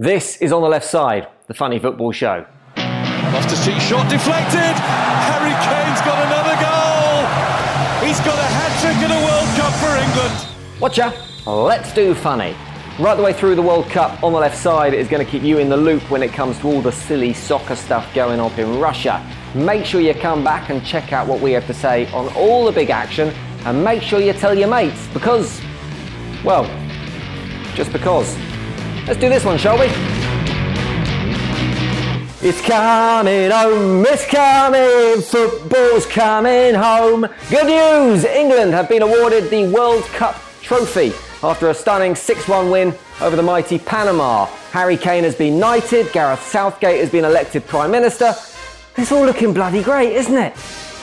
[0.00, 2.46] This is on the left side, the funny football show.
[2.74, 4.74] Loftus Cheek shot deflected.
[5.28, 8.08] Harry Kane's got another goal.
[8.08, 10.80] He's got a hat trick in a World Cup for England.
[10.80, 11.12] Watcha,
[11.46, 12.56] let's do funny.
[12.98, 15.42] Right the way through the World Cup on the left side is going to keep
[15.42, 18.58] you in the loop when it comes to all the silly soccer stuff going on
[18.58, 19.22] in Russia.
[19.54, 22.64] Make sure you come back and check out what we have to say on all
[22.64, 23.34] the big action
[23.66, 25.60] and make sure you tell your mates because,
[26.42, 26.64] well,
[27.74, 28.34] just because.
[29.06, 29.86] Let's do this one, shall we?
[32.42, 37.26] It's coming home, it's coming, football's coming home.
[37.50, 38.24] Good news!
[38.24, 43.36] England have been awarded the World Cup trophy after a stunning 6 1 win over
[43.36, 44.46] the mighty Panama.
[44.70, 48.34] Harry Kane has been knighted, Gareth Southgate has been elected Prime Minister.
[48.96, 50.56] It's all looking bloody great, isn't it?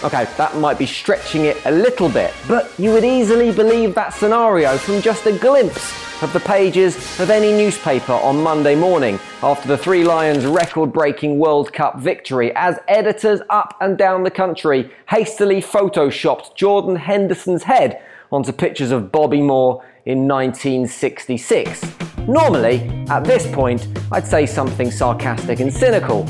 [0.03, 4.13] Okay, that might be stretching it a little bit, but you would easily believe that
[4.13, 9.67] scenario from just a glimpse of the pages of any newspaper on Monday morning after
[9.67, 14.91] the Three Lions record breaking World Cup victory as editors up and down the country
[15.09, 21.85] hastily photoshopped Jordan Henderson's head onto pictures of Bobby Moore in 1966.
[22.27, 26.23] Normally, at this point, I'd say something sarcastic and cynical,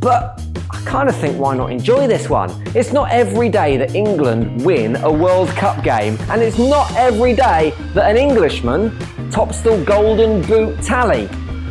[0.00, 0.41] but
[0.84, 2.50] kind of think why not enjoy this one?
[2.76, 7.34] It's not every day that England win a World Cup game, and it's not every
[7.34, 8.96] day that an Englishman
[9.30, 11.28] tops the Golden Boot tally.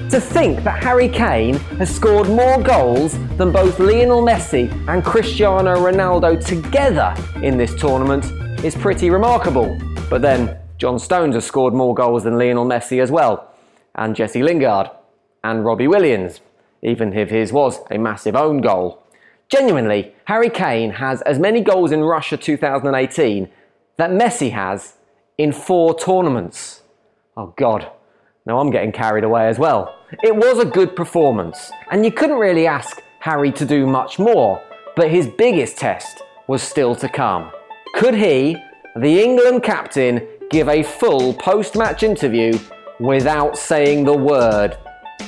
[0.10, 5.76] To think that Harry Kane has scored more goals than both Lionel Messi and Cristiano
[5.76, 8.26] Ronaldo together in this tournament
[8.66, 9.78] is pretty remarkable.
[10.10, 13.54] But then, John Stones has scored more goals than Lionel Messi as well,
[13.96, 14.90] and Jesse Lingard,
[15.44, 16.42] and Robbie Williams,
[16.84, 19.04] even if his was a massive own goal.
[19.50, 23.50] Genuinely, Harry Kane has as many goals in Russia 2018
[23.98, 24.94] that Messi has
[25.38, 26.84] in four tournaments.
[27.36, 27.90] Oh God,
[28.46, 29.96] now I'm getting carried away as well.
[30.24, 34.62] It was a good performance, and you couldn't really ask Harry to do much more,
[34.96, 37.52] but his biggest test was still to come.
[37.94, 38.58] Could he,
[38.96, 42.58] the England captain, give a full post match interview
[43.00, 44.78] without saying the word?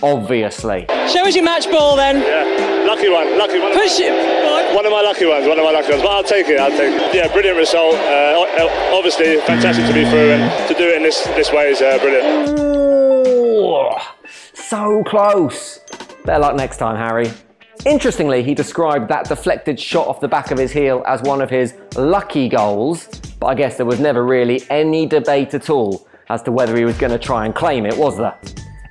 [0.01, 0.85] Obviously.
[1.07, 2.17] Show us your match ball then.
[2.17, 3.73] Yeah, lucky one, lucky one.
[3.73, 4.75] Push it.
[4.75, 6.01] One of my lucky ones, one of my lucky ones.
[6.01, 7.15] But I'll take it, I'll take it.
[7.15, 7.95] Yeah, brilliant result.
[7.95, 8.45] Uh,
[8.91, 11.97] obviously, fantastic to be through, and to do it in this, this way is uh,
[11.99, 12.59] brilliant.
[12.59, 13.91] Ooh,
[14.53, 15.79] so close.
[16.25, 17.31] Better luck next time, Harry.
[17.85, 21.49] Interestingly, he described that deflected shot off the back of his heel as one of
[21.49, 23.07] his lucky goals,
[23.39, 26.85] but I guess there was never really any debate at all as to whether he
[26.85, 28.39] was going to try and claim it, was there?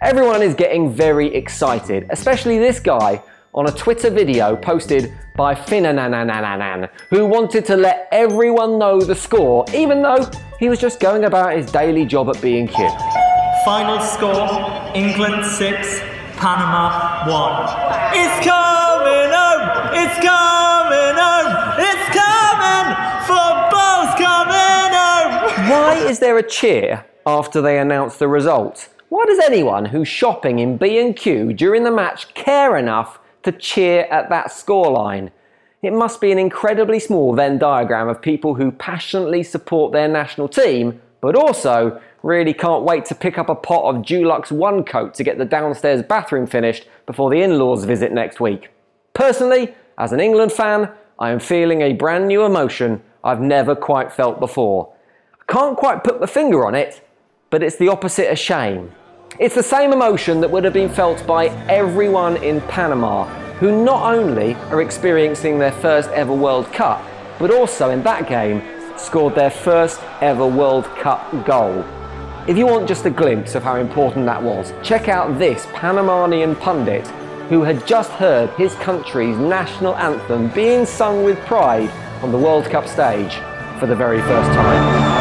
[0.02, 3.22] Everyone is getting very excited, especially this guy
[3.54, 9.64] on a Twitter video posted by Finnananananan, who wanted to let everyone know the score,
[9.72, 12.88] even though he was just going about his daily job at B&Q.
[13.64, 16.00] Final score England 6,
[16.36, 18.18] Panama 1.
[18.18, 19.62] It's coming home!
[19.94, 21.78] It's coming home!
[21.78, 22.88] It's coming!
[23.28, 25.70] Football's coming home!
[25.70, 28.88] Why is there a cheer after they announce the result?
[29.12, 34.30] Why does anyone who's shopping in B&Q during the match care enough to cheer at
[34.30, 35.30] that scoreline?
[35.82, 40.48] It must be an incredibly small Venn diagram of people who passionately support their national
[40.48, 45.12] team, but also really can't wait to pick up a pot of Dulux One Coat
[45.16, 48.70] to get the downstairs bathroom finished before the in-laws visit next week.
[49.12, 54.10] Personally, as an England fan, I am feeling a brand new emotion I've never quite
[54.10, 54.90] felt before.
[55.38, 57.06] I can't quite put the finger on it,
[57.50, 58.90] but it's the opposite of shame.
[59.38, 64.14] It's the same emotion that would have been felt by everyone in Panama, who not
[64.14, 67.02] only are experiencing their first ever World Cup,
[67.38, 68.62] but also in that game
[68.98, 71.82] scored their first ever World Cup goal.
[72.46, 76.54] If you want just a glimpse of how important that was, check out this Panamanian
[76.56, 77.06] pundit
[77.48, 81.88] who had just heard his country's national anthem being sung with pride
[82.22, 83.36] on the World Cup stage
[83.80, 85.11] for the very first time.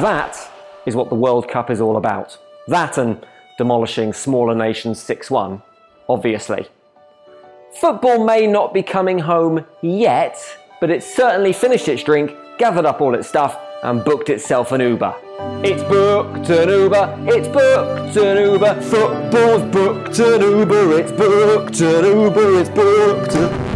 [0.00, 0.50] That
[0.86, 2.38] is what the World Cup is all about.
[2.68, 3.26] That and
[3.58, 5.60] demolishing smaller nations 6 1,
[6.08, 6.68] obviously.
[7.78, 10.38] Football may not be coming home yet,
[10.80, 14.80] but it's certainly finished its drink, gathered up all its stuff, and booked itself an
[14.80, 15.14] Uber.
[15.62, 22.04] It's booked an Uber, it's booked an Uber, football's booked an Uber, it's booked an
[22.06, 23.69] Uber, it's booked an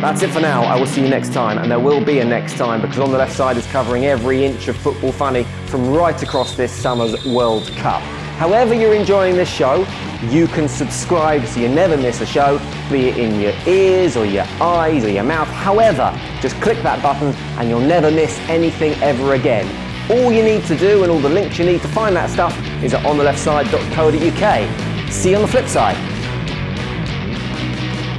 [0.00, 0.62] that's it for now.
[0.62, 3.10] I will see you next time, and there will be a next time because on
[3.10, 7.24] the left side is covering every inch of football funny from right across this summer's
[7.24, 8.02] World Cup.
[8.36, 9.86] However, you're enjoying this show,
[10.28, 12.58] you can subscribe so you never miss a show,
[12.90, 15.48] be it in your ears or your eyes or your mouth.
[15.48, 16.12] However,
[16.42, 19.66] just click that button and you'll never miss anything ever again.
[20.10, 22.54] All you need to do and all the links you need to find that stuff
[22.82, 25.10] is at ontheleftside.co.uk.
[25.10, 26.15] See you on the flip side.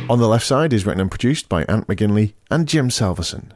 [0.09, 3.53] On the Left Side is written and produced by Ant McGinley and Jim Salverson.